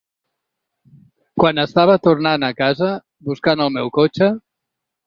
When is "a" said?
2.49-2.53